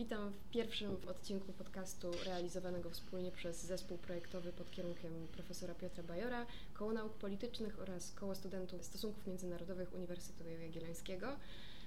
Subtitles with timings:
[0.00, 6.46] Witam w pierwszym odcinku podcastu realizowanego wspólnie przez zespół projektowy pod kierunkiem profesora Piotra Bajora,
[6.74, 11.26] Koło Nauk Politycznych oraz Koło Studentów Stosunków Międzynarodowych Uniwersytetu Jagiellońskiego.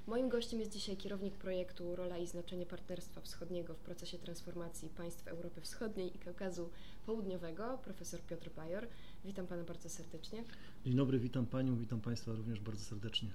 [0.08, 5.28] Moim gościem jest dzisiaj kierownik projektu Rola i znaczenie partnerstwa wschodniego w procesie transformacji państw
[5.28, 6.70] Europy Wschodniej i Kaukazu
[7.06, 8.88] Południowego, profesor Piotr Bajor.
[9.26, 10.44] Witam pana bardzo serdecznie.
[10.86, 13.30] Dzień dobry, witam panią, witam państwa również bardzo serdecznie.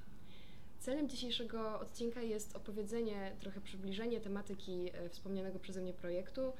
[0.80, 6.52] Celem dzisiejszego odcinka jest opowiedzenie, trochę przybliżenie tematyki e, wspomnianego przeze mnie projektu.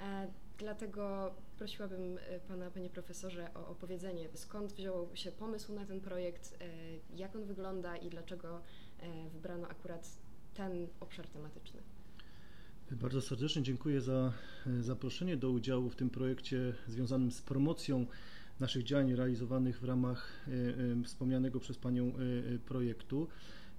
[0.00, 0.28] E,
[0.58, 6.58] dlatego prosiłabym e, Pana, Panie Profesorze, o opowiedzenie, skąd wziął się pomysł na ten projekt,
[7.16, 8.60] jak on wygląda i dlaczego
[9.32, 10.08] wybrano akurat
[10.54, 11.80] ten obszar tematyczny.
[12.90, 14.32] Bardzo serdecznie dziękuję za
[14.80, 18.06] zaproszenie do udziału w tym projekcie związanym z promocją
[18.60, 20.46] naszych działań realizowanych w ramach
[21.04, 22.12] wspomnianego przez Panią
[22.66, 23.28] projektu.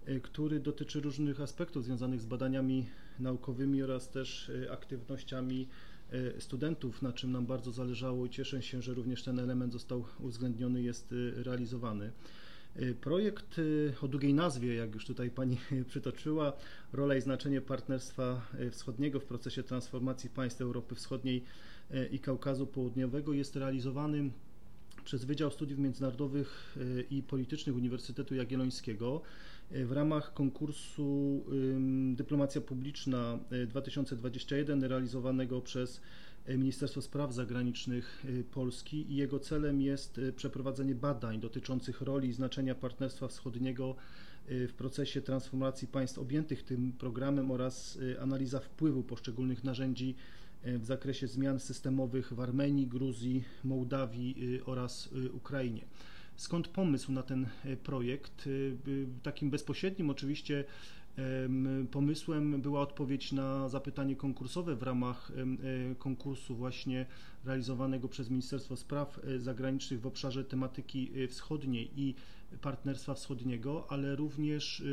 [0.09, 2.85] Y, który dotyczy różnych aspektów związanych z badaniami
[3.19, 5.67] naukowymi oraz też y, aktywnościami
[6.13, 10.05] y, studentów, na czym nam bardzo zależało i cieszę się, że również ten element został
[10.19, 12.11] uwzględniony, jest realizowany.
[13.01, 13.61] Projekt
[14.01, 15.57] o długiej nazwie, jak już tutaj Pani
[15.89, 16.53] przytoczyła,
[16.93, 21.43] rola i znaczenie partnerstwa wschodniego w procesie transformacji państw Europy Wschodniej
[22.11, 24.29] i Kaukazu Południowego jest realizowany
[25.05, 26.77] przez Wydział Studiów Międzynarodowych
[27.11, 29.21] i Politycznych Uniwersytetu Jagiellońskiego
[29.71, 31.43] w ramach konkursu
[32.13, 36.01] Dyplomacja Publiczna 2021 y, realizowanego przez
[36.49, 42.75] y, Ministerstwo Spraw Zagranicznych Polski i jego celem jest przeprowadzenie badań dotyczących roli i znaczenia
[42.75, 43.95] Partnerstwa Wschodniego
[44.47, 50.15] w procesie transformacji państw objętych tym programem oraz analiza wpływu poszczególnych narzędzi
[50.63, 55.85] w zakresie zmian systemowych w Armenii, Gruzji, Mołdawii oraz Ukrainie.
[56.35, 58.47] Skąd pomysł na ten e, projekt?
[58.47, 60.63] E, takim bezpośrednim oczywiście
[61.91, 65.31] pomysłem była odpowiedź na zapytanie konkursowe w ramach
[65.91, 67.05] e, konkursu właśnie
[67.45, 72.15] realizowanego przez Ministerstwo Spraw Zagranicznych w obszarze tematyki wschodniej i
[72.61, 74.83] partnerstwa wschodniego, ale również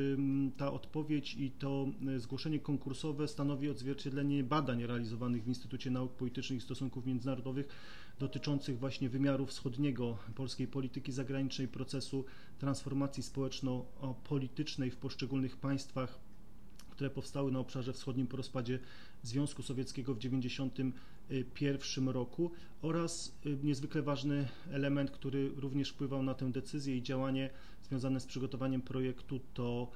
[0.57, 1.87] ta odpowiedź i to
[2.17, 7.69] zgłoszenie konkursowe stanowi odzwierciedlenie badań realizowanych w Instytucie Nauk Politycznych i Stosunków Międzynarodowych
[8.19, 12.25] dotyczących właśnie wymiaru wschodniego polskiej polityki zagranicznej, procesu
[12.59, 16.19] transformacji społeczno-politycznej w poszczególnych państwach,
[16.91, 18.79] które powstały na obszarze wschodnim po rozpadzie
[19.23, 22.51] Związku Sowieckiego w 1991 roku
[22.83, 27.51] oraz y, niezwykle ważny element, który również wpływał na tę decyzję i działanie
[27.83, 29.91] związane z przygotowaniem projektu to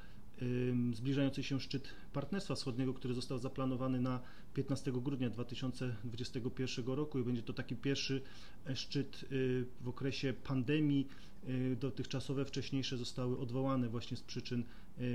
[0.93, 4.21] zbliżający się szczyt Partnerstwa Wschodniego, który został zaplanowany na
[4.56, 8.22] 15 grudnia 2021 roku i będzie to taki pierwszy
[8.67, 11.09] e, szczyt y, w okresie pandemii.
[11.49, 14.65] Y, dotychczasowe wcześniejsze zostały odwołane właśnie z przyczyn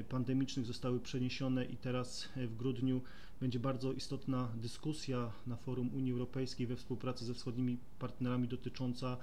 [0.10, 3.02] pandemicznych, zostały przeniesione i teraz e, w grudniu
[3.40, 9.18] będzie bardzo istotna dyskusja na forum Unii Europejskiej we współpracy ze wschodnimi partnerami dotycząca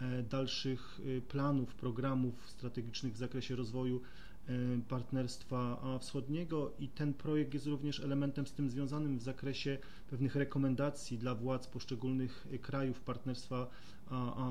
[0.00, 4.00] e, dalszych planów, programów strategicznych w zakresie rozwoju
[4.88, 9.78] partnerstwa Wschodniego i ten projekt jest również elementem z tym związanym w zakresie
[10.10, 13.70] pewnych rekomendacji dla władz poszczególnych krajów Partnerstwa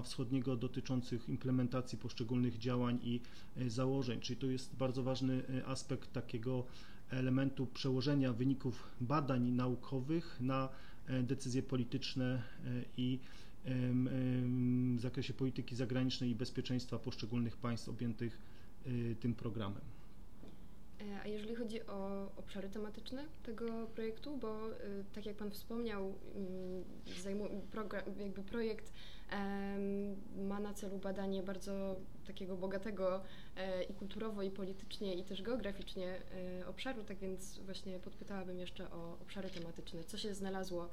[0.03, 3.21] Wschodniego dotyczących implementacji poszczególnych działań i
[3.57, 4.19] y, założeń.
[4.19, 6.65] Czyli to jest bardzo ważny y, aspekt takiego
[7.09, 10.69] elementu przełożenia wyników badań naukowych na
[11.23, 12.43] decyzje polityczne
[12.97, 13.19] i
[14.95, 18.48] w zakresie polityki zagranicznej i bezpieczeństwa poszczególnych państw objętych Y,
[19.19, 19.81] tym programem.
[21.01, 24.73] E, a jeżeli chodzi o obszary tematyczne tego projektu, bo y,
[25.13, 26.83] tak jak Pan wspomniał, mm,
[28.19, 28.91] jakby projekt
[30.37, 31.95] ma na celu badanie bardzo
[32.27, 33.21] takiego bogatego
[33.55, 36.17] e, i kulturowo, i politycznie, i też geograficznie
[36.61, 40.03] e, obszaru, tak więc właśnie podpytałabym jeszcze o obszary tematyczne.
[40.03, 40.89] Co się znalazło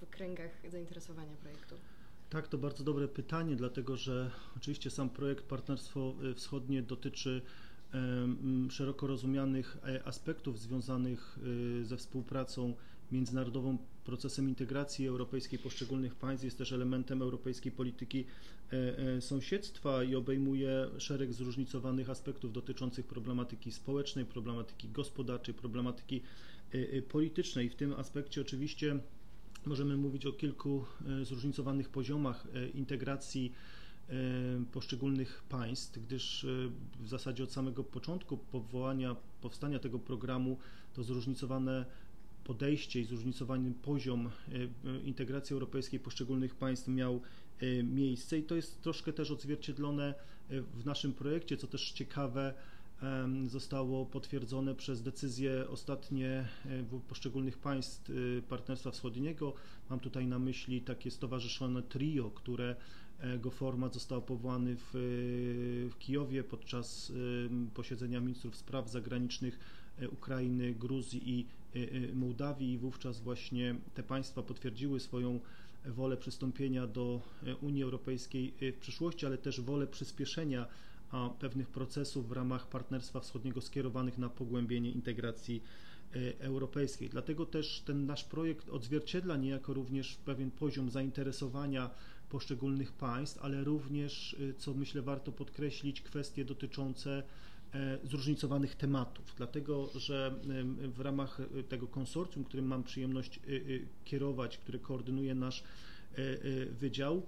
[0.00, 1.74] w kręgach zainteresowania projektu?
[2.30, 7.42] Tak, to bardzo dobre pytanie, dlatego że oczywiście sam projekt Partnerstwo Wschodnie dotyczy
[8.70, 11.38] szeroko rozumianych e, aspektów związanych
[11.80, 12.74] y, ze współpracą
[13.12, 18.24] międzynarodową, procesem integracji europejskiej poszczególnych państw, jest też elementem europejskiej polityki
[18.72, 26.22] e, e, sąsiedztwa i obejmuje szereg zróżnicowanych aspektów dotyczących problematyki społecznej, problematyki gospodarczej, problematyki
[27.08, 27.70] politycznej.
[27.70, 28.98] W tym aspekcie oczywiście
[29.66, 30.84] Możemy mówić o kilku
[31.20, 33.52] e, zróżnicowanych poziomach e, integracji
[34.08, 34.12] e,
[34.72, 36.46] poszczególnych państw, gdyż
[37.00, 40.58] w zasadzie od samego początku powołania, powstania tego programu
[40.94, 41.84] to zróżnicowane
[42.44, 44.30] podejście i zróżnicowany poziom
[45.04, 47.20] integracji europejskiej poszczególnych państw miał
[47.84, 48.38] miejsce.
[48.38, 50.14] I to jest troszkę też odzwierciedlone
[50.50, 52.54] w naszym projekcie, co też ciekawe,
[53.46, 56.48] zostało potwierdzone przez decyzje ostatnie
[57.08, 58.10] poszczególnych państw
[58.48, 59.54] Partnerstwa Wschodniego.
[59.90, 62.76] Mam tutaj na myśli takie stowarzyszone trio, które
[63.38, 64.90] go format został powołany w,
[65.90, 67.12] w Kijowie podczas
[67.74, 69.58] posiedzenia ministrów spraw zagranicznych
[70.12, 71.46] Ukrainy, Gruzji i
[72.14, 75.40] Mołdawii i wówczas właśnie te państwa potwierdziły swoją
[75.84, 77.22] wolę przystąpienia do
[77.60, 80.66] Unii Europejskiej w przyszłości, ale też wolę przyspieszenia
[81.38, 85.62] pewnych procesów w ramach Partnerstwa Wschodniego skierowanych na pogłębienie integracji
[86.38, 87.08] europejskiej.
[87.08, 91.90] Dlatego też ten nasz projekt odzwierciedla niejako również pewien poziom zainteresowania
[92.28, 97.22] poszczególnych państw, ale również, co myślę warto podkreślić, kwestie dotyczące
[98.04, 100.34] zróżnicowanych tematów, dlatego że
[100.94, 103.40] w ramach tego konsorcjum, którym mam przyjemność
[104.04, 105.62] kierować, który koordynuje nasz
[106.70, 107.22] wydział,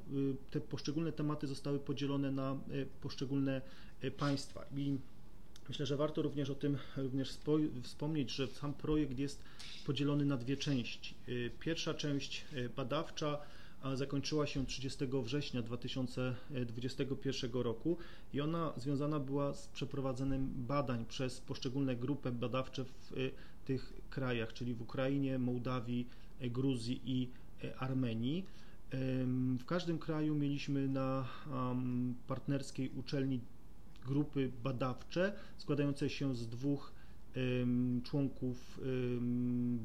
[0.50, 2.56] te poszczególne tematy zostały podzielone na
[3.00, 3.62] poszczególne
[4.16, 4.98] państwa i
[5.68, 7.38] myślę, że warto również o tym również
[7.82, 9.42] wspomnieć, że sam projekt jest
[9.86, 11.14] podzielony na dwie części.
[11.60, 12.44] Pierwsza część
[12.76, 13.38] badawcza
[13.94, 17.96] zakończyła się 30 września 2021 roku
[18.34, 23.12] i ona związana była z przeprowadzeniem badań przez poszczególne grupy badawcze w
[23.64, 26.08] tych krajach, czyli w Ukrainie, Mołdawii,
[26.40, 27.28] Gruzji i
[27.78, 28.44] Armenii.
[29.58, 31.28] W każdym kraju mieliśmy na
[32.26, 33.40] partnerskiej uczelni
[34.06, 36.92] grupy badawcze składające się z dwóch
[38.04, 38.80] członków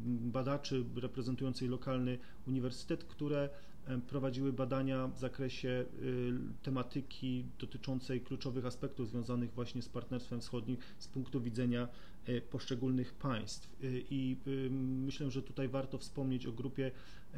[0.08, 2.18] badaczy reprezentujących lokalny
[2.48, 3.50] uniwersytet, które
[4.08, 5.86] prowadziły badania w zakresie
[6.64, 11.88] tematyki dotyczącej kluczowych aspektów związanych właśnie z Partnerstwem Wschodnim z punktu widzenia
[12.50, 13.76] poszczególnych państw.
[14.10, 14.38] I
[15.06, 16.92] myślę, że tutaj warto wspomnieć o grupie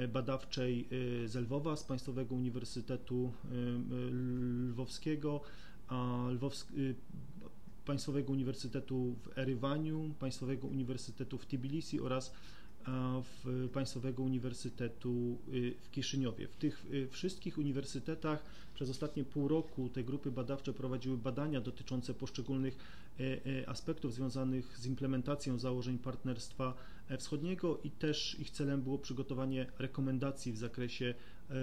[0.08, 0.88] badawczej
[1.26, 3.32] z Lwowa, z Państwowego Uniwersytetu
[4.70, 5.42] Lwowskiego,
[7.86, 12.34] Państwowego Uniwersytetu w Erywaniu, Państwowego Uniwersytetu w Tbilisi oraz
[13.24, 15.38] w Państwowego Uniwersytetu
[15.82, 16.48] w Kiszyniowie.
[16.48, 18.44] W tych wszystkich uniwersytetach
[18.74, 22.78] przez ostatnie pół roku te grupy badawcze prowadziły badania dotyczące poszczególnych
[23.68, 26.74] aspektów związanych z implementacją założeń Partnerstwa
[27.18, 31.14] Wschodniego i też ich celem było przygotowanie rekomendacji w zakresie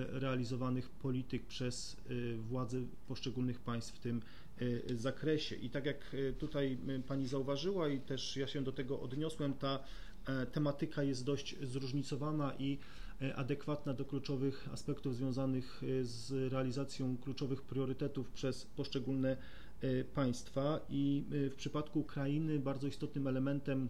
[0.08, 1.96] realizowanych polityk przez
[2.38, 2.78] władze
[3.08, 4.23] poszczególnych państw w tym
[4.94, 5.56] zakresie.
[5.56, 6.78] I tak jak tutaj
[7.08, 9.84] Pani zauważyła i też ja się do tego odniosłem, ta
[10.52, 12.78] tematyka jest dość zróżnicowana i
[13.37, 19.37] adekwatna do kluczowych aspektów związanych z realizacją kluczowych priorytetów przez poszczególne
[20.14, 20.81] państwa.
[20.90, 23.88] I w przypadku Ukrainy bardzo istotnym elementem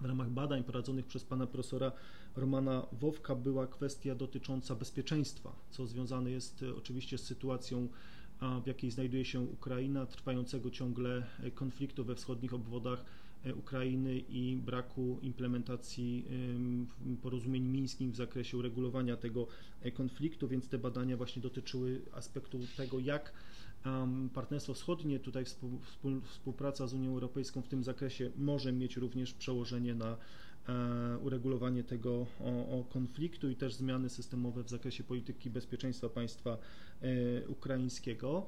[0.00, 1.92] w ramach badań prowadzonych przez pana profesora
[2.36, 7.88] Romana Wowka była kwestia dotycząca bezpieczeństwa, co związane jest oczywiście z sytuacją,
[8.64, 13.04] w jakiej znajduje się Ukraina, trwającego ciągle konfliktu we wschodnich obwodach
[13.56, 16.24] Ukrainy i braku implementacji
[17.22, 19.46] porozumień mińskich w zakresie uregulowania tego
[19.94, 23.32] konfliktu, więc te badania właśnie dotyczyły aspektu tego, jak
[24.34, 25.44] Partnerstwo Wschodnie, tutaj
[26.24, 30.16] współpraca z Unią Europejską w tym zakresie może mieć również przełożenie na
[31.22, 32.26] uregulowanie tego
[32.88, 36.58] konfliktu i też zmiany systemowe w zakresie polityki bezpieczeństwa państwa
[37.48, 38.46] ukraińskiego.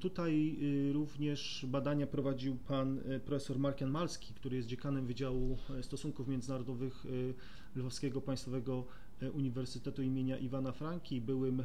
[0.00, 6.28] Tutaj y, również badania prowadził pan y, profesor Markian Malski, który jest dziekanem Wydziału Stosunków
[6.28, 7.34] Międzynarodowych y,
[7.76, 8.84] Lwowskiego Państwowego
[9.34, 11.62] Uniwersytetu imienia Iwana Franki, byłym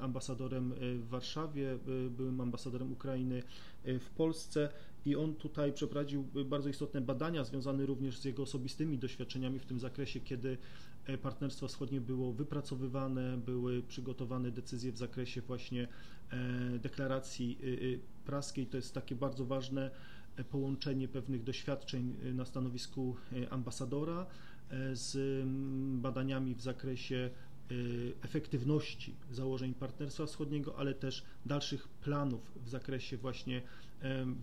[0.00, 1.78] ambasadorem w Warszawie,
[2.10, 3.42] byłym ambasadorem Ukrainy
[3.84, 4.68] w Polsce.
[5.06, 9.80] I on tutaj przeprowadził bardzo istotne badania związane również z jego osobistymi doświadczeniami w tym
[9.80, 10.58] zakresie, kiedy
[11.16, 15.88] Partnerstwo Wschodnie było wypracowywane, były przygotowane decyzje w zakresie właśnie
[16.30, 18.66] e, deklaracji y, praskiej.
[18.66, 19.90] To jest takie bardzo ważne
[20.36, 24.26] e, połączenie pewnych doświadczeń na stanowisku e, ambasadora
[24.92, 25.44] z
[26.02, 27.30] badaniami w zakresie
[28.22, 33.62] efektywności założeń Partnerstwa Wschodniego, ale też dalszych planów w zakresie właśnie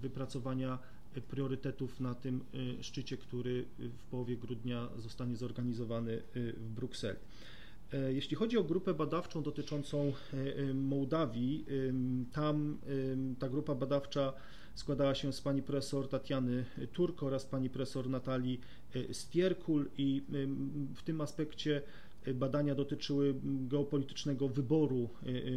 [0.02, 0.80] wypracowania
[1.22, 2.42] priorytetów na tym
[2.80, 7.20] y, szczycie, który w połowie grudnia zostanie zorganizowany y, w Brukseli.
[7.94, 11.66] E, jeśli chodzi o grupę badawczą dotyczącą e, Mołdawii,
[12.32, 12.78] tam
[13.40, 14.34] ta grupa badawcza
[14.76, 18.60] składała się z pani profesor Tatiany Turko oraz pani profesor Natalii
[18.96, 20.24] e, Stierkul i
[20.96, 21.82] w tym aspekcie
[22.34, 25.10] badania dotyczyły geopolitycznego wyboru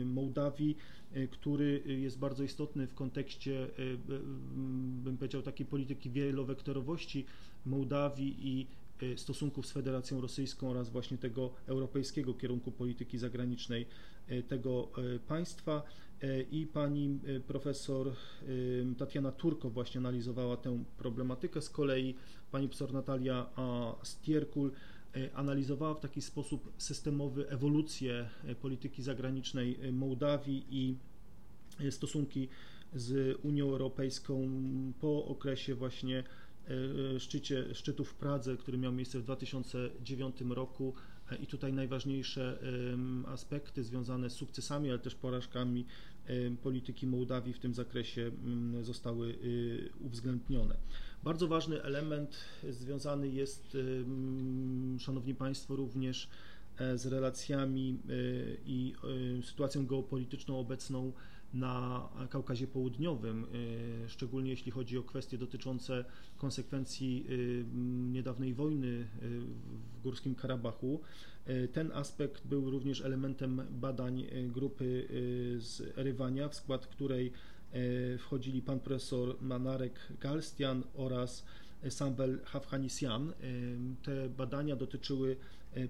[0.04, 0.76] Mołdawii
[1.16, 3.68] Y, który jest bardzo istotny w kontekście,
[5.04, 7.26] bym powiedział, takiej polityki wielowektorowości
[7.66, 8.66] Mołdawii i
[9.16, 13.87] stosunków z Federacją Rosyjską oraz właśnie tego europejskiego kierunku polityki zagranicznej
[14.48, 14.88] tego
[15.28, 15.82] państwa.
[16.50, 18.12] i pani profesor
[18.98, 21.62] Tatiana Turko właśnie analizowała tę problematykę.
[21.62, 22.14] Z kolei
[22.50, 23.46] pani profesor Natalia
[24.02, 24.72] Stierkul
[25.34, 28.28] analizowała w taki sposób systemowy ewolucję
[28.60, 30.96] polityki zagranicznej Mołdawii i
[31.90, 32.48] stosunki
[32.94, 34.48] z Unią Europejską
[35.00, 36.24] po okresie właśnie
[37.18, 40.94] szczycie, szczytu w Pradze, który miał miejsce w 2009 roku
[41.37, 42.58] i tutaj najważniejsze
[43.26, 45.85] aspekty związane z sukcesami, ale też porażkami
[46.62, 48.30] polityki Mołdawii w tym zakresie
[48.82, 50.76] zostały y, uwzględnione.
[51.23, 52.37] Bardzo ważny element
[52.70, 53.76] związany jest,
[54.99, 56.28] Szanowni Państwo, również
[56.78, 58.94] e, z relacjami y, i
[59.38, 61.12] y, sytuacją geopolityczną obecną
[61.55, 63.47] na Kaukazie Południowym,
[64.05, 66.05] y, szczególnie jeśli chodzi o kwestie dotyczące
[66.37, 67.64] konsekwencji y,
[68.12, 69.07] niedawnej wojny y,
[69.99, 71.00] w Górskim Karabachu.
[71.73, 75.09] Ten aspekt był również elementem badań grupy
[75.59, 77.33] z Erywania, w skład której
[78.19, 81.45] wchodzili pan profesor Manarek Galstian oraz
[81.88, 83.33] Sambel Hafhanisian.
[84.02, 85.37] Te badania dotyczyły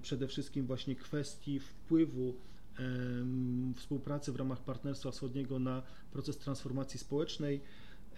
[0.02, 2.34] przede wszystkim właśnie kwestii wpływu
[3.76, 5.82] współpracy w ramach Partnerstwa Wschodniego na
[6.12, 7.60] proces transformacji społecznej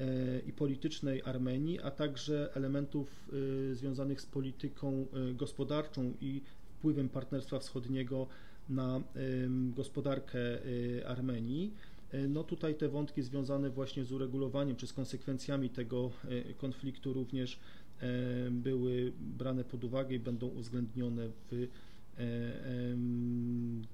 [0.00, 3.28] e, i politycznej Armenii, a także elementów
[3.70, 6.40] e, związanych z polityką e, gospodarczą i
[6.78, 8.26] wpływem Partnerstwa Wschodniego
[8.68, 9.00] na
[9.76, 10.38] gospodarkę
[11.06, 11.74] Armenii.
[12.28, 16.10] No tutaj te wątki związane właśnie z uregulowaniem czy z konsekwencjami tego
[16.56, 17.58] konfliktu również
[18.50, 21.66] były brane pod uwagę i będą uwzględnione w E,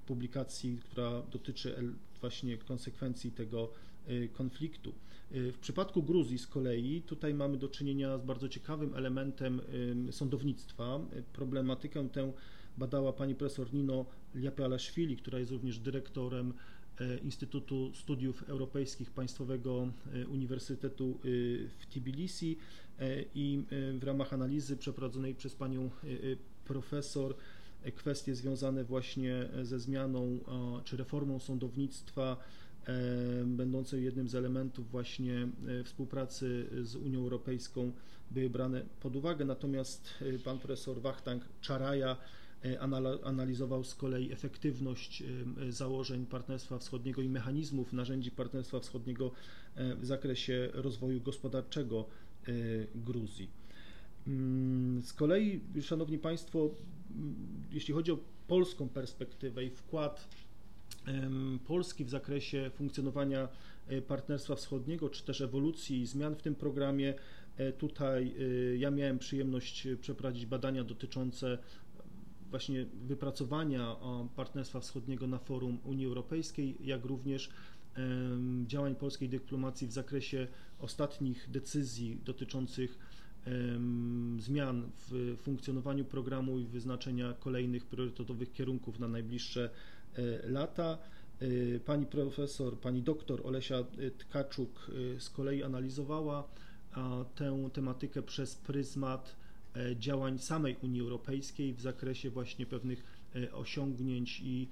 [0.05, 3.69] publikacji, która dotyczy właśnie konsekwencji tego
[4.07, 4.93] e, konfliktu.
[5.31, 9.61] E, w przypadku Gruzji z kolei tutaj mamy do czynienia z bardzo ciekawym elementem
[10.11, 10.99] sądownictwa.
[11.33, 12.31] Problematykę tę
[12.77, 14.05] badała pani profesor Nino
[14.35, 16.53] Liapialaszwili, która jest również dyrektorem
[17.23, 19.87] Instytutu Studiów Europejskich Państwowego
[20.29, 21.19] Uniwersytetu
[21.79, 22.57] w Tbilisi
[23.35, 23.63] i
[23.99, 25.89] w ramach analizy przeprowadzonej przez panią
[26.65, 27.35] profesor
[27.95, 30.39] kwestie związane właśnie ze zmianą
[30.83, 32.37] czy reformą sądownictwa,
[32.87, 32.93] e,
[33.45, 37.91] będącej jednym z elementów właśnie e, współpracy z Unią Europejską
[38.31, 42.17] były brane pod uwagę, natomiast e, pan profesor Wachtang Czaraja
[43.23, 45.23] analizował z kolei efektywność
[45.69, 49.31] założeń Partnerstwa Wschodniego i mechanizmów narzędzi Partnerstwa Wschodniego
[49.75, 52.05] w zakresie rozwoju gospodarczego
[52.95, 53.49] Gruzji.
[54.27, 56.59] Mm, z kolei, Szanowni Państwo,
[57.11, 57.35] mm,
[57.71, 58.17] jeśli chodzi o
[58.47, 60.27] polską perspektywę i wkład
[61.67, 63.47] Polski w zakresie funkcjonowania
[63.87, 67.13] e, Partnerstwa Wschodniego, czy też ewolucji i zmian w tym programie,
[67.57, 68.33] e, tutaj
[68.73, 71.57] e, ja miałem przyjemność przeprowadzić badania dotyczące
[72.49, 73.95] właśnie wypracowania
[74.35, 77.49] Partnerstwa Wschodniego na forum Unii Europejskiej, jak również
[78.65, 80.47] działań polskiej dyplomacji w zakresie
[80.79, 82.97] ostatnich decyzji dotyczących
[84.39, 89.69] zmian w funkcjonowaniu programu i wyznaczenia kolejnych priorytetowych kierunków na najbliższe
[90.15, 90.97] e, lata.
[91.39, 93.83] E, pani profesor, pani doktor Olesia
[94.17, 96.47] Tkaczuk e, z kolei analizowała
[97.35, 99.35] tę tematykę przez pryzmat
[99.95, 103.03] działań samej Unii Europejskiej w zakresie właśnie pewnych
[103.53, 104.67] osiągnięć i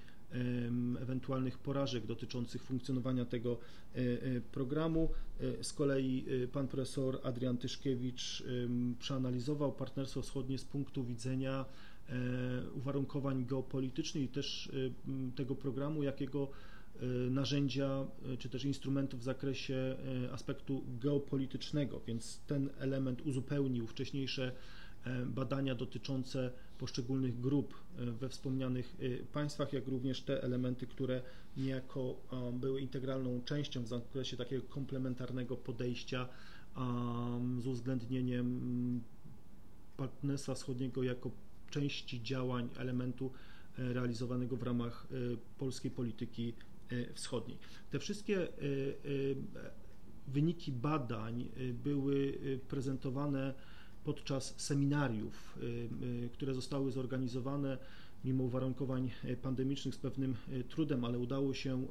[1.01, 3.57] ewentualnych porażek dotyczących funkcjonowania tego
[3.95, 5.09] e, e, programu.
[5.39, 8.43] E, z kolei pan profesor Adrian Tyszkiewicz
[8.99, 11.65] przeanalizował Partnerstwo Wschodnie z punktu widzenia
[12.75, 14.71] uwarunkowań geopolitycznych i też
[15.35, 16.49] tego programu, jakiego
[17.29, 18.05] narzędzia
[18.39, 19.95] czy też instrumentów w zakresie
[20.31, 24.51] aspektu geopolitycznego, więc ten element uzupełnił wcześniejsze
[25.25, 31.21] badania dotyczące poszczególnych grup e, we wspomnianych e, państwach, jak również te elementy, które
[31.57, 32.15] niejako
[32.53, 36.27] były integralną częścią w zakresie takiego komplementarnego podejścia
[37.59, 39.01] z uwzględnieniem
[39.97, 41.31] Partnerstwa Wschodniego jako
[41.69, 43.31] części działań, elementu
[43.79, 45.07] e, realizowanego w ramach
[45.57, 46.53] polskiej polityki
[47.13, 47.57] wschodniej.
[47.91, 48.47] Te wszystkie
[50.27, 51.50] wyniki badań
[51.83, 53.53] były prezentowane
[54.05, 55.65] podczas seminariów, y,
[56.25, 57.77] y, które zostały zorganizowane
[58.25, 60.35] mimo uwarunkowań y, pandemicznych z pewnym
[60.69, 61.88] trudem, ale udało się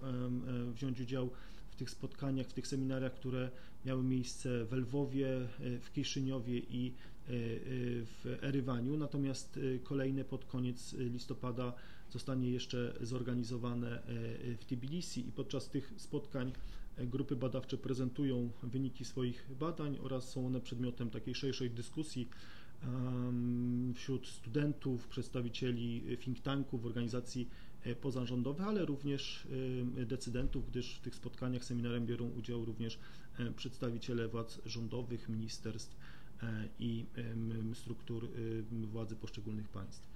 [0.73, 1.31] wziąć udział
[1.71, 3.51] w tych spotkaniach, w tych seminariach, które
[3.87, 5.29] miały miejsce w Lwowie,
[5.81, 6.93] w Kiszyniowie i
[7.27, 11.73] w Erywaniu, natomiast kolejne pod koniec listopada
[12.11, 14.03] zostanie jeszcze zorganizowane
[14.61, 15.29] w Tbilisi.
[15.29, 16.53] I podczas tych spotkań
[16.99, 22.29] Grupy badawcze prezentują wyniki swoich badań oraz są one przedmiotem takiej szerszej dyskusji
[23.95, 27.49] wśród studentów, przedstawicieli think tanków, organizacji
[28.01, 29.49] pozarządowych, ale również
[30.07, 32.99] decydentów, gdyż w tych spotkaniach, seminarium biorą udział również
[33.57, 35.97] przedstawiciele władz rządowych, ministerstw
[36.79, 37.07] i
[37.75, 38.29] struktur
[38.71, 40.09] władzy poszczególnych państw.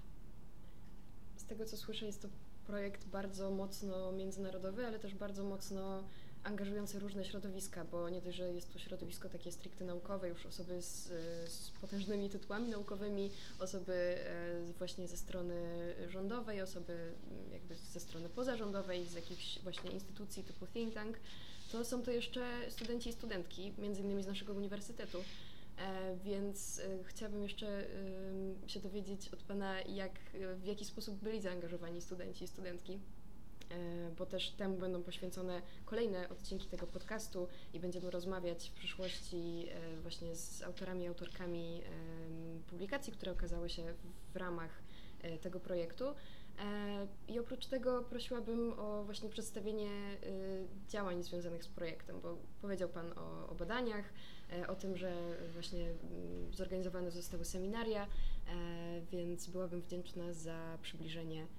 [1.35, 2.27] Z tego co słyszę, jest to
[2.67, 6.03] projekt bardzo mocno międzynarodowy, ale też bardzo mocno
[6.43, 10.81] angażujący różne środowiska, bo nie dość, że jest to środowisko takie stricte naukowe, już osoby
[10.81, 11.03] z,
[11.51, 15.55] z potężnymi tytułami naukowymi, osoby e, właśnie ze strony
[16.09, 21.17] rządowej, osoby mm, jakby ze strony pozarządowej, z jakichś właśnie instytucji typu think tank,
[21.71, 25.17] to są to jeszcze studenci i studentki, między innymi z naszego uniwersytetu.
[25.77, 27.85] E, więc e, chciałabym jeszcze
[28.67, 30.11] się dowiedzieć od Pana, jak,
[30.55, 32.99] w jaki sposób byli zaangażowani studenci i studentki
[34.17, 40.01] bo też temu będą poświęcone kolejne odcinki tego podcastu i będziemy rozmawiać w przyszłości e,
[40.01, 41.81] właśnie z autorami i autorkami
[42.67, 43.93] publikacji, które okazały się
[44.33, 44.81] w ramach
[45.21, 46.05] e, tego projektu.
[47.27, 49.89] I oprócz tego prosiłabym o właśnie przedstawienie
[50.87, 54.13] działań związanych z projektem, bo powiedział Pan o, o badaniach,
[54.67, 58.07] o tym, że właśnie mm, zorganizowane zostały seminaria,
[59.11, 61.58] więc byłabym wdzięczna za przybliżenie E,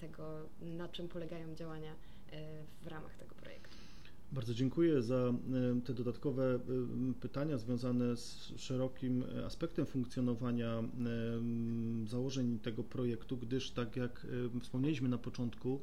[0.00, 3.76] tego, na czym polegają działania e, w ramach tego projektu.
[4.32, 6.58] Bardzo dziękuję za e, te dodatkowe
[7.20, 10.82] pytania związane z szerokim aspektem funkcjonowania
[12.06, 14.26] założeń tego projektu, gdyż tak jak
[14.60, 15.80] wspomnieliśmy na początku,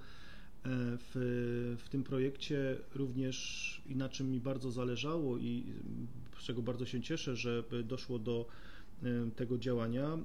[0.65, 5.63] w, w tym projekcie również i na czym mi bardzo zależało i
[6.39, 8.45] z czego bardzo się cieszę, że doszło do
[9.35, 10.17] tego działania.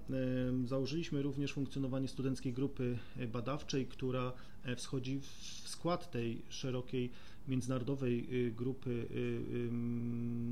[0.64, 2.98] Założyliśmy również funkcjonowanie studenckiej grupy
[3.32, 4.32] badawczej, która
[4.64, 7.10] e, wschodzi w skład tej szerokiej
[7.48, 9.06] międzynarodowej grupy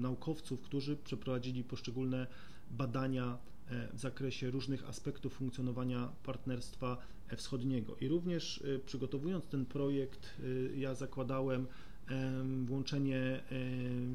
[0.00, 2.26] naukowców, którzy przeprowadzili poszczególne
[2.70, 3.38] badania
[3.70, 6.96] e, w zakresie różnych aspektów funkcjonowania partnerstwa
[7.36, 7.96] wschodniego.
[8.00, 10.40] I również przygotowując ten projekt,
[10.74, 11.66] ja zakładałem
[12.64, 13.40] włączenie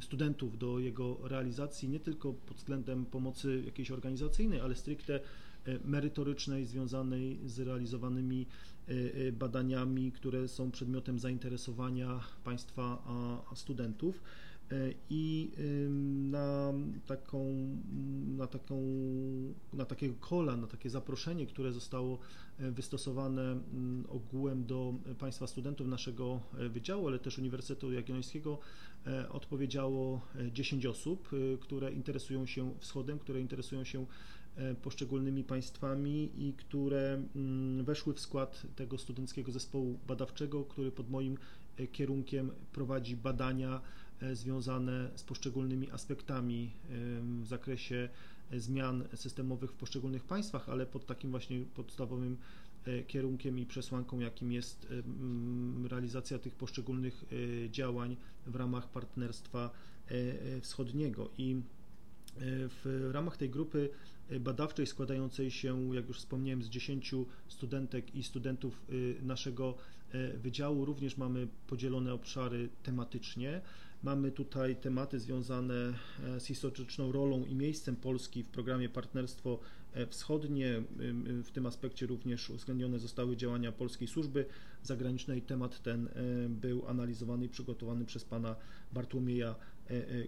[0.02, 5.20] studentów do jego realizacji nie tylko pod względem pomocy jakiejś organizacyjnej, ale stricte e,
[5.86, 8.46] merytorycznej, związanej z realizowanymi
[8.88, 13.04] e, e, badaniami, które są przedmiotem zainteresowania państwa
[13.56, 14.24] studentów.
[14.72, 15.52] E, i
[16.32, 16.74] na
[17.06, 17.46] taką,
[18.38, 18.82] na taką,
[19.74, 22.20] na takiego kola, na takie zaproszenie, które zostało
[22.60, 23.60] e, wystosowane
[24.10, 28.60] ogółem do Państwa studentów naszego e, wydziału, ale też Uniwersytetu Jagiellońskiego
[29.30, 34.06] odpowiedziało 10 osób, które interesują się wschodem, które interesują się
[34.82, 37.24] poszczególnymi państwami i które
[37.84, 41.38] weszły w skład tego studenckiego zespołu badawczego, który pod moim
[41.92, 43.82] kierunkiem prowadzi badania
[44.34, 46.72] związane z poszczególnymi aspektami
[47.42, 48.10] w zakresie
[48.52, 52.38] zmian systemowych w poszczególnych państwach, ale pod takim właśnie podstawowym
[52.86, 54.88] e, kierunkiem i przesłanką, jakim jest
[55.88, 59.70] realizacja tych poszczególnych e, działań w ramach partnerstwa
[60.62, 61.30] wschodniego.
[61.38, 61.62] I
[62.70, 63.90] w ramach tej grupy
[64.40, 67.16] badawczej składającej się, jak już wspomniałem, z 10
[67.48, 68.86] studentek i studentów
[69.22, 69.78] naszego
[70.38, 73.62] wydziału również mamy podzielone obszary tematycznie.
[74.04, 79.60] Mamy tutaj tematy związane e, z historyczną rolą i miejscem Polski w programie Partnerstwo
[79.94, 80.84] e, Wschodnie.
[81.44, 84.46] W tym aspekcie również uwzględnione zostały działania Polskiej Służby
[84.84, 85.42] Zagranicznej.
[85.42, 86.12] Temat ten e,
[86.50, 88.56] był analizowany i przygotowany przez pana
[88.94, 89.56] Bartłomieja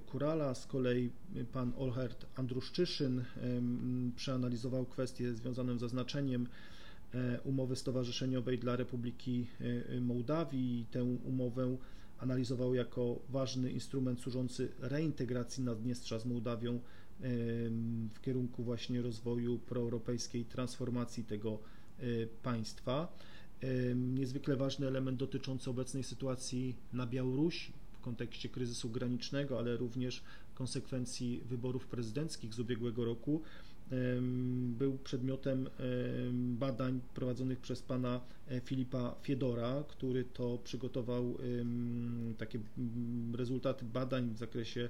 [0.06, 0.56] Kurala.
[0.56, 1.10] Z kolei
[1.54, 3.24] pan Olhert Andruszczyszyn
[4.16, 6.48] przeanalizował kwestie związane z zaznaczeniem
[7.44, 9.48] umowy stowarzyszeniowej dla Republiki
[10.02, 10.86] Mołdawii.
[10.92, 11.78] Tę umowę
[12.20, 16.80] analizował jako ważny instrument służący reintegracji Naddniestrza z Mołdawią
[18.14, 21.60] w kierunku właśnie rozwoju proeuropejskiej transformacji tego
[22.00, 22.04] e,
[22.44, 23.18] państwa.
[23.96, 31.42] Niezwykle ważny element dotyczący obecnej sytuacji na Białorusi w kontekście kryzysu granicznego, ale również konsekwencji
[31.46, 33.42] wyborów prezydenckich z ubiegłego roku
[34.78, 35.70] był przedmiotem
[36.34, 41.38] badań prowadzonych przez pana e, Filipa Fiedora, który to przygotował
[42.38, 42.60] takie
[43.34, 44.90] rezultaty badań w zakresie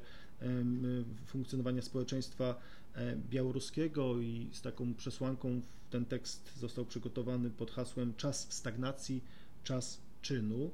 [1.26, 2.60] funkcjonowania społeczeństwa
[2.96, 9.24] e, białoruskiego i z taką przesłanką ten tekst został przygotowany pod hasłem czas stagnacji,
[9.64, 10.72] czas czynu.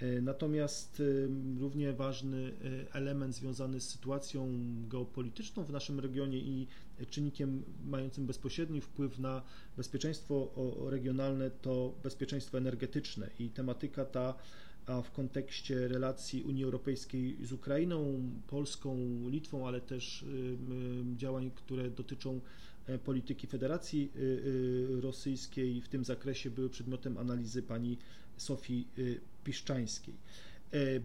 [0.00, 1.02] E, natomiast
[1.60, 2.52] równie ważny
[2.92, 4.48] element związany z sytuacją
[4.88, 6.66] geopolityczną w naszym regionie i
[7.10, 9.42] czynnikiem mającym bezpośredni wpływ na
[9.76, 10.50] bezpieczeństwo
[10.90, 14.34] regionalne to bezpieczeństwo energetyczne i tematyka ta
[15.04, 18.96] w kontekście relacji Unii Europejskiej z Ukrainą, Polską,
[19.28, 20.24] Litwą, ale też
[21.16, 22.40] działań, które dotyczą
[23.04, 24.12] polityki Federacji
[25.00, 25.80] Rosyjskiej.
[25.80, 27.98] W tym zakresie były przedmiotem analizy pani
[28.36, 28.86] Sofii
[29.44, 30.14] Piszczańskiej.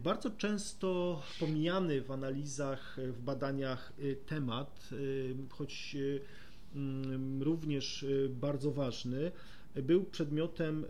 [0.02, 3.92] Bardzo często pomijany w analizach, w badaniach
[4.26, 4.88] temat,
[5.48, 5.96] choć
[7.40, 9.32] również bardzo ważny,
[9.74, 10.84] był przedmiotem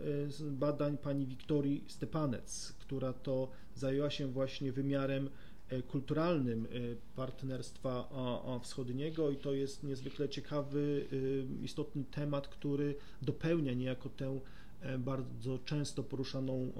[0.51, 5.29] badań pani Wiktorii Stepanec, która to zajęła się właśnie wymiarem
[5.69, 6.69] e, kulturalnym e,
[7.15, 8.09] partnerstwa
[8.61, 14.39] wschodniego i to jest niezwykle ciekawy, e, istotny temat, który dopełnia niejako tę
[14.99, 16.73] bardzo często poruszaną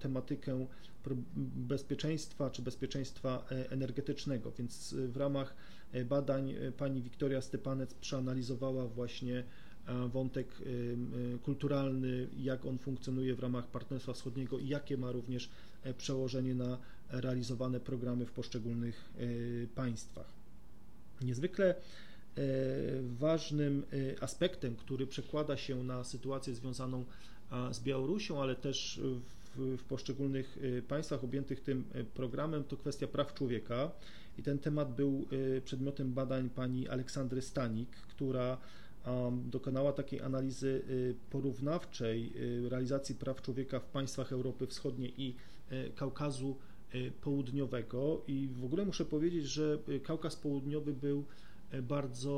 [0.00, 0.66] tematykę
[1.56, 4.52] bezpieczeństwa czy bezpieczeństwa energetycznego.
[4.58, 5.54] Więc w ramach
[6.04, 9.44] badań pani Wiktoria Stepanec przeanalizowała właśnie
[10.08, 10.48] wątek
[11.42, 15.50] kulturalny, jak on funkcjonuje w ramach Partnerstwa Wschodniego i jakie ma również
[15.82, 16.78] e, przełożenie na
[17.10, 20.26] realizowane programy w poszczególnych e, państwach.
[21.20, 21.74] Niezwykle e,
[23.18, 23.82] ważnym
[24.20, 27.04] aspektem, który przekłada się na sytuację związaną
[27.72, 33.90] z Białorusią, ale też w, w, poszczególnych państwach objętych tym programem, to kwestia praw człowieka.
[34.38, 35.26] I ten temat był
[35.64, 38.58] przedmiotem badań pani Aleksandry Stanik, która
[39.44, 45.34] dokonała takiej analizy y, porównawczej y, realizacji praw człowieka w państwach Europy Wschodniej i
[45.72, 46.56] y, Kaukazu
[47.20, 48.22] Południowego.
[48.26, 51.24] I w ogóle muszę powiedzieć, że Kaukaz Południowy był
[51.82, 52.32] bardzo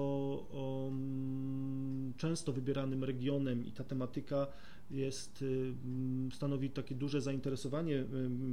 [0.52, 4.46] um, często wybieranym regionem i ta tematyka
[4.90, 5.44] jest,
[6.34, 8.04] stanowi takie duże zainteresowanie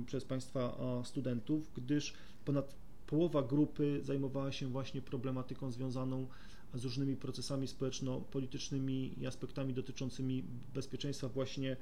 [0.06, 2.14] przez Państwa studentów, gdyż
[2.46, 2.76] ponad
[3.08, 11.28] połowa grupy zajmowała się właśnie problematyką związaną z różnymi procesami społeczno-politycznymi i aspektami dotyczącymi bezpieczeństwa
[11.28, 11.78] właśnie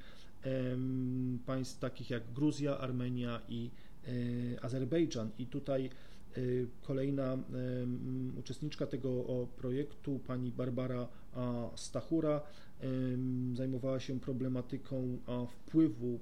[1.46, 3.70] państw takich jak Gruzja, Armenia i
[4.04, 5.30] e, Azerbejdżan.
[5.38, 6.40] I tutaj e,
[6.82, 7.38] kolejna
[8.38, 9.24] uczestniczka tego
[9.56, 11.08] projektu, pani Barbara
[11.76, 12.40] Stachura,
[13.54, 16.20] zajmowała się problematyką wpływu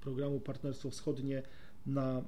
[0.00, 1.42] programu Partnerstwo Wschodnie
[1.86, 2.22] na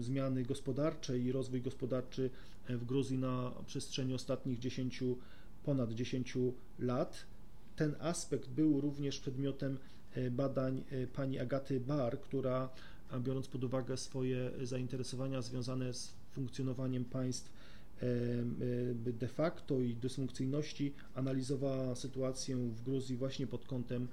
[0.00, 2.30] zmiany gospodarcze i rozwój gospodarczy
[2.68, 5.04] w Gruzji na przestrzeni ostatnich 10,
[5.64, 6.38] ponad 10
[6.78, 7.26] lat.
[7.76, 9.78] Ten aspekt był również przedmiotem
[10.14, 12.68] e, badań e, pani Agaty Bar, która
[13.20, 17.52] biorąc pod uwagę swoje zainteresowania związane z funkcjonowaniem państw
[18.02, 18.06] e,
[19.12, 24.08] de facto i dysfunkcyjności, analizowała sytuację w Gruzji właśnie pod kątem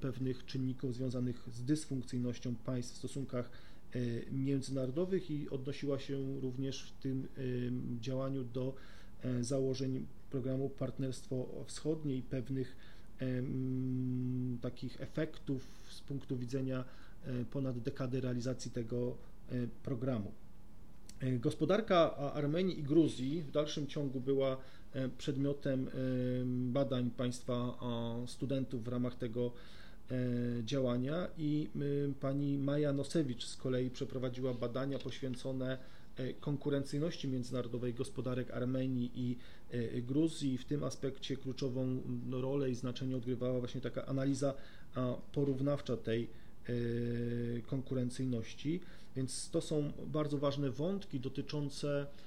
[0.00, 3.50] pewnych czynników związanych z dysfunkcyjnością państw w stosunkach
[3.94, 3.98] e,
[4.32, 7.28] międzynarodowych i odnosiła się również w tym
[8.00, 8.74] działaniu do
[9.22, 12.76] e, założeń programu Partnerstwo Wschodnie i pewnych
[14.60, 16.84] takich efektów z punktu widzenia
[17.24, 19.16] e, ponad dekady realizacji tego
[19.82, 20.32] programu.
[21.38, 24.56] Gospodarka Armenii i Gruzji w dalszym ciągu była
[25.18, 25.90] przedmiotem e,
[26.72, 27.78] badań państwa
[28.26, 29.52] studentów w ramach tego
[30.10, 30.14] e,
[30.64, 31.68] działania i
[32.20, 35.78] pani Maja Nosewicz z kolei przeprowadziła badania poświęcone
[36.40, 39.36] konkurencyjności międzynarodowej gospodarek Armenii i
[40.02, 40.58] Gruzji.
[40.58, 44.54] W tym aspekcie kluczową rolę i znaczenie odgrywała właśnie taka analiza
[45.32, 46.28] porównawcza tej
[47.66, 48.80] konkurencyjności.
[49.16, 52.25] Więc to są bardzo ważne wątki dotyczące E,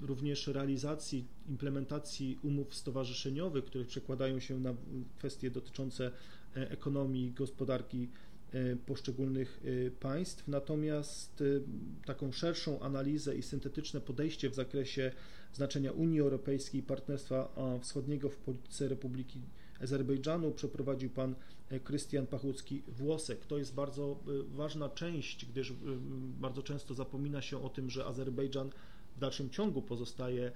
[0.00, 4.74] również realizacji, implementacji umów stowarzyszeniowych, które przekładają się na
[5.18, 6.10] kwestie dotyczące
[6.56, 8.08] e, ekonomii, gospodarki
[8.52, 9.60] e, poszczególnych
[10.00, 10.48] państw.
[10.48, 11.42] Natomiast
[12.06, 15.12] taką szerszą analizę i syntetyczne podejście w zakresie
[15.52, 17.48] znaczenia Unii Europejskiej i Partnerstwa
[17.80, 19.40] Wschodniego w polityce Republiki
[19.80, 21.34] Azerbejdżanu przeprowadził pan
[21.84, 23.36] Krystian Pachucki-Włosek.
[23.48, 24.16] To jest bardzo
[24.48, 25.72] ważna część, gdyż
[26.40, 28.70] bardzo często zapomina się o tym, że Azerbejdżan
[29.18, 30.52] w dalszym ciągu pozostaje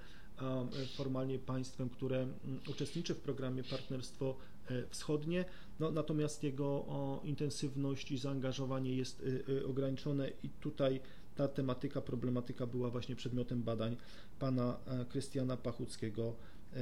[0.95, 2.27] formalnie państwem, które
[2.69, 4.35] uczestniczy w programie Partnerstwo
[4.69, 5.45] e, Wschodnie,
[5.79, 6.85] no, natomiast jego
[7.23, 10.99] intensywność i zaangażowanie jest y, y, ograniczone i tutaj
[11.35, 13.97] ta tematyka, problematyka była właśnie przedmiotem badań
[14.39, 16.35] pana e, Krystiana Pachuckiego
[16.73, 16.77] e,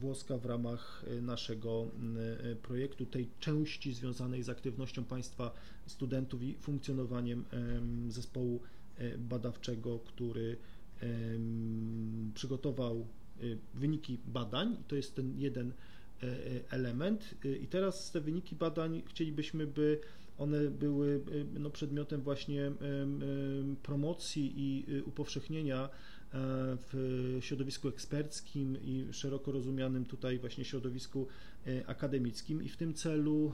[0.00, 1.86] Włoska w ramach naszego
[2.62, 5.54] projektu, tej części związanej z aktywnością państwa
[5.86, 7.44] studentów i funkcjonowaniem
[8.08, 8.60] zespołu
[9.18, 10.56] badawczego, który
[12.34, 13.06] przygotował
[13.42, 15.72] y, wyniki badań, to jest ten jeden
[16.22, 16.36] e, e,
[16.70, 17.34] element.
[17.44, 20.00] Y, I teraz te wyniki badań chcielibyśmy, by
[20.38, 22.72] one były y, no, przedmiotem właśnie
[23.82, 25.88] promocji i upowszechnienia e,
[26.92, 31.26] w środowisku eksperckim i szeroko rozumianym tutaj właśnie środowisku
[31.86, 32.62] akademickim.
[32.62, 33.52] I w tym celu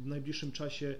[0.00, 0.98] w najbliższym czasie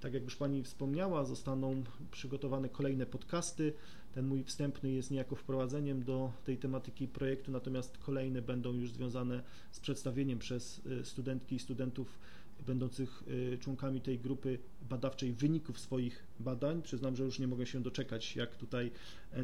[0.00, 3.72] tak jak już Pani wspomniała, zostaną przygotowane kolejne podcasty
[4.18, 9.42] ten mój wstępny jest niejako wprowadzeniem do tej tematyki projektu, natomiast kolejne będą już związane
[9.72, 12.18] z przedstawieniem przez studentki i studentów
[12.66, 13.22] będących
[13.60, 14.58] członkami tej grupy
[14.90, 16.82] badawczej wyników swoich badań.
[16.82, 18.90] Przyznam, że już nie mogę się doczekać, jak tutaj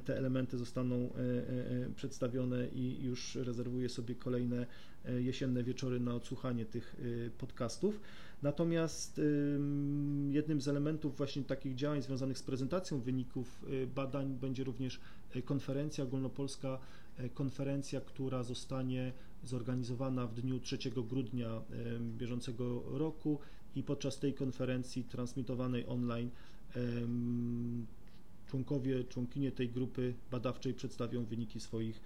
[0.04, 1.10] te elementy zostaną
[1.96, 4.66] przedstawione i już rezerwuję sobie kolejne
[5.18, 6.96] jesienne wieczory na odsłuchanie tych
[7.38, 8.00] podcastów.
[8.44, 9.20] Natomiast
[10.30, 15.00] jednym z elementów właśnie takich działań związanych z prezentacją wyników y, badań będzie również
[15.37, 16.78] y, konferencja ogólnopolska,
[17.20, 19.12] y, konferencja, która zostanie
[19.44, 20.78] zorganizowana w dniu 3
[21.09, 21.62] grudnia
[22.00, 23.38] bieżącego roku
[23.76, 26.30] i podczas tej konferencji transmitowanej online
[28.46, 32.00] członkowie, członkinie tej grupy badawczej przedstawią wyniki swoich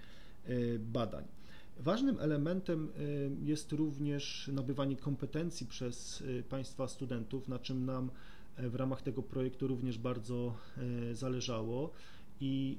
[0.79, 1.38] badań.
[1.79, 8.11] Ważnym elementem y, jest również nabywanie kompetencji przez y, Państwa studentów, na czym nam
[8.55, 10.55] e, w ramach tego projektu również bardzo
[11.13, 11.91] zależało.
[12.41, 12.77] I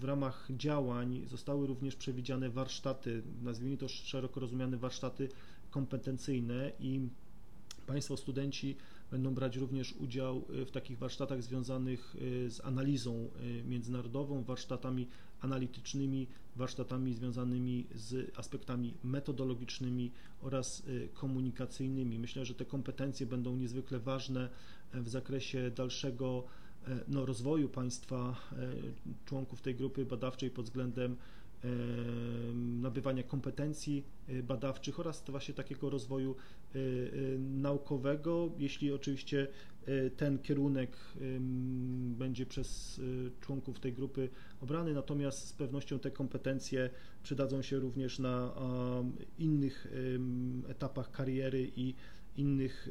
[0.00, 5.28] w ramach działań zostały również przewidziane warsztaty, nazwijmy to szeroko rozumiane warsztaty
[5.70, 7.00] kompetencyjne i
[7.86, 8.76] Państwo studenci
[9.10, 12.16] będą brać również udział y, w takich warsztatach związanych
[12.48, 13.28] z analizą
[13.64, 15.08] międzynarodową, warsztatami
[15.40, 20.10] analitycznymi, warsztatami związanymi z aspektami metodologicznymi
[20.42, 22.18] oraz y, komunikacyjnymi.
[22.18, 24.48] Myślę, że te kompetencje będą niezwykle ważne
[24.92, 26.44] e, w zakresie dalszego
[26.88, 28.72] e, no, rozwoju państwa, e,
[29.26, 31.16] członków tej grupy badawczej pod względem
[32.80, 34.04] nabywania kompetencji
[34.42, 36.36] badawczych oraz właśnie takiego rozwoju
[37.38, 39.48] naukowego, jeśli oczywiście
[40.16, 40.96] ten kierunek
[42.18, 43.00] będzie przez
[43.40, 44.28] członków tej grupy
[44.60, 46.90] obrany, natomiast z pewnością te kompetencje
[47.22, 48.54] przydadzą się również na
[49.38, 49.86] innych
[50.68, 51.94] etapach kariery i
[52.38, 52.88] innych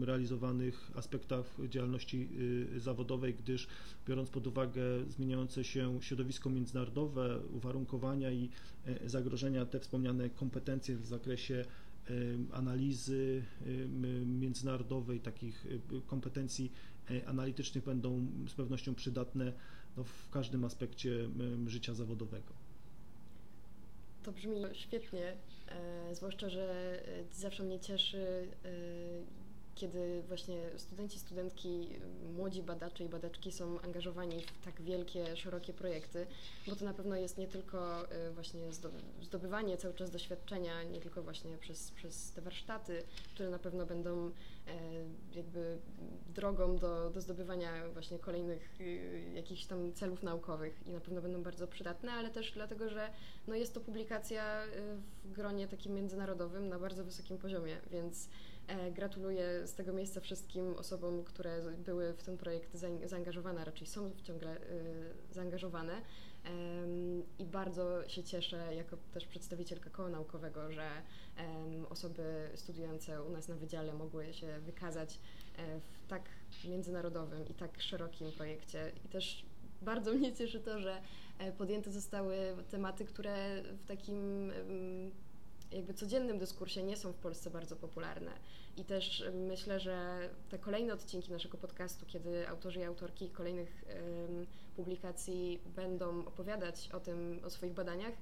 [0.00, 2.28] realizowanych aspektach działalności
[2.76, 3.68] y, zawodowej, gdyż
[4.06, 8.50] biorąc pod uwagę zmieniające się środowisko międzynarodowe, uwarunkowania i
[8.86, 11.64] e, zagrożenia, te wspomniane kompetencje w zakresie
[12.52, 13.42] analizy
[14.26, 15.66] międzynarodowej, takich
[16.06, 16.72] kompetencji
[17.10, 19.52] e, analitycznych będą z pewnością przydatne
[19.96, 21.28] no, w każdym aspekcie
[21.66, 22.52] życia zawodowego.
[24.22, 25.36] To brzmi świetnie,
[25.68, 28.48] e, zwłaszcza, że e, zawsze mnie cieszy,
[29.78, 31.88] kiedy właśnie studenci, studentki,
[32.36, 36.26] młodzi badacze i badaczki są angażowani w tak wielkie, szerokie projekty,
[36.68, 38.60] bo to na pewno jest nie tylko właśnie
[39.22, 43.02] zdobywanie cały czas doświadczenia, nie tylko właśnie przez, przez te warsztaty,
[43.34, 44.30] które na pewno będą
[45.34, 45.78] jakby
[46.34, 51.42] drogą do, do zdobywania właśnie kolejnych y, jakichś tam celów naukowych i na pewno będą
[51.42, 53.10] bardzo przydatne, ale też dlatego, że
[53.46, 54.68] no jest to publikacja y,
[55.24, 58.28] w gronie takim międzynarodowym na bardzo wysokim poziomie, więc e,
[58.92, 64.56] gratuluję z tego miejsca wszystkim osobom, które były w ten projekt zaangażowane, raczej są ciągle
[64.56, 64.62] y,
[65.30, 66.02] zaangażowane
[67.38, 70.88] i bardzo się cieszę jako też przedstawicielka koła naukowego, że
[71.90, 75.18] osoby studiujące u nas na wydziale mogły się wykazać
[75.56, 76.22] e, w tak
[76.64, 78.92] międzynarodowym i tak szerokim projekcie.
[79.04, 79.46] I też
[79.82, 81.00] bardzo mnie cieszy to, że
[81.38, 82.36] e, podjęte zostały
[82.70, 84.52] tematy, które w takim
[85.72, 88.30] jakby codziennym dyskursie nie są w Polsce bardzo popularne.
[88.76, 93.84] I też myślę, że te kolejne odcinki naszego podcastu, kiedy autorzy i autorki kolejnych
[94.76, 98.14] publikacji będą opowiadać o tym, o swoich badaniach,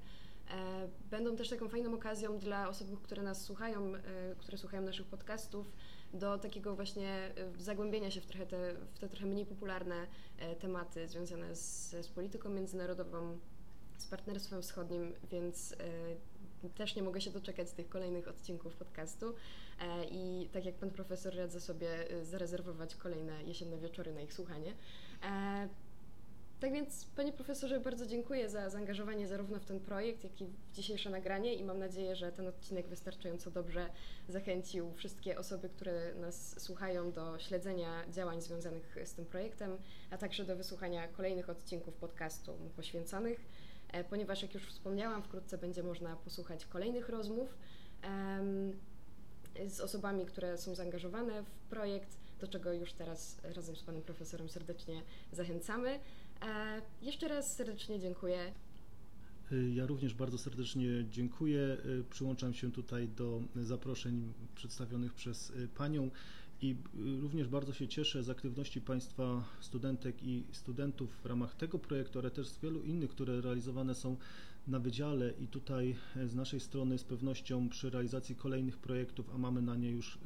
[0.50, 4.00] e, będą też taką fajną okazją dla osób, które nas słuchają, e,
[4.38, 5.72] które słuchają naszych podcastów,
[6.14, 7.10] do takiego właśnie
[7.58, 10.06] e, zagłębienia się w, trochę te, w te trochę mniej popularne
[10.38, 13.38] e, tematy związane z, z polityką międzynarodową,
[13.98, 15.74] z partnerstwem wschodnim, więc
[16.70, 19.34] też nie mogę się doczekać tych kolejnych odcinków podcastu
[20.10, 21.88] i tak jak pan profesor radzę sobie
[22.22, 24.72] zarezerwować kolejne jesienne wieczory na ich słuchanie.
[26.60, 30.72] Tak więc, panie profesorze, bardzo dziękuję za zaangażowanie zarówno w ten projekt, jak i w
[30.72, 33.90] dzisiejsze nagranie i mam nadzieję, że ten odcinek wystarczająco dobrze
[34.28, 39.78] zachęcił wszystkie osoby, które nas słuchają do śledzenia działań związanych z tym projektem,
[40.10, 43.65] a także do wysłuchania kolejnych odcinków podcastu poświęconych, e,
[44.10, 47.58] ponieważ jak już wspomniałam, wkrótce będzie można posłuchać kolejnych rozmów
[49.68, 54.48] z osobami, które są zaangażowane w projekt, do czego już teraz razem z panem profesorem
[54.48, 56.00] serdecznie zachęcamy.
[56.42, 58.52] E, jeszcze raz serdecznie dziękuję.
[59.74, 61.60] Ja również bardzo serdecznie dziękuję.
[61.60, 61.76] E,
[62.10, 66.10] przyłączam się tutaj do zaproszeń przedstawionych przez e, Panią
[66.62, 66.76] i
[67.20, 72.30] również bardzo się cieszę z aktywności Państwa studentek i studentów w ramach tego projektu, ale
[72.30, 74.16] też z wielu innych, które realizowane są
[74.66, 75.32] na wydziale.
[75.40, 79.90] I tutaj z naszej strony z pewnością przy realizacji kolejnych projektów, a mamy na nie
[79.90, 80.18] już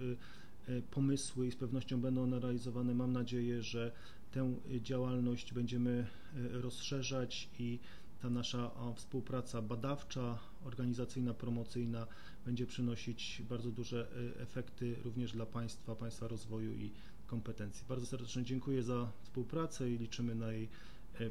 [0.90, 3.92] pomysły i z pewnością będą one realizowane, mam nadzieję, że
[4.32, 6.06] tę działalność będziemy
[6.50, 7.78] rozszerzać i
[8.22, 12.06] ta nasza współpraca badawcza, organizacyjna, promocyjna
[12.44, 16.90] będzie przynosić bardzo duże efekty również dla Państwa, Państwa rozwoju i
[17.26, 17.85] kompetencji.
[17.88, 20.68] Bardzo serdecznie dziękuję za współpracę i liczymy na jej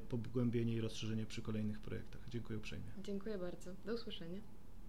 [0.10, 2.22] pogłębienie i rozszerzenie przy kolejnych projektach.
[2.30, 2.86] Dziękuję uprzejmie.
[3.04, 3.72] Dziękuję bardzo.
[3.86, 4.40] Do usłyszenia.